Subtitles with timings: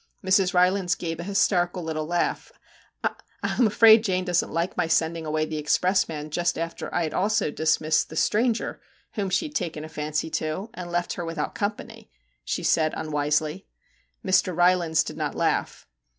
[0.25, 0.51] Mrs.
[0.55, 2.51] Rylands gave an hysterical little laugh.
[2.79, 3.11] * I
[3.43, 7.51] am afraid Jane doesn't like my sending away the expressman just after I had also
[7.51, 9.93] dismissed the stranger whom she had taken a 42 MR.
[9.93, 12.11] JACK HAMLIN'S MEDIATION fancy to, and left her without company,'
[12.43, 13.67] she said unwisely.
[14.25, 14.57] Mr.
[14.57, 15.87] Rylands did not laugh.